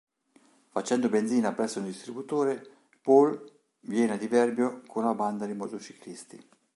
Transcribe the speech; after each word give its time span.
Facendo 0.73 1.09
benzina 1.09 1.53
presso 1.53 1.77
un 1.77 1.85
distributore, 1.85 2.67
Paul 3.03 3.39
viene 3.81 4.13
a 4.13 4.17
diverbio 4.17 4.81
con 4.87 5.03
una 5.03 5.13
banda 5.13 5.45
di 5.45 5.53
motociclisti. 5.53 6.43